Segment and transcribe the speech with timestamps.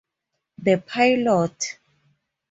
[0.57, 1.77] The Pilot.